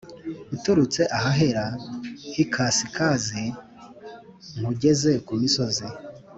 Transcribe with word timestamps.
Uturutse 0.55 1.01
ahahera 1.17 1.65
h 2.33 2.33
ikasikazi 2.43 3.43
nkugeze 4.57 5.11
ku 5.25 5.33
misozi 5.41 5.85